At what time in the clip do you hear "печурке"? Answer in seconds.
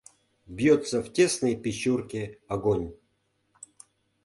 1.63-2.23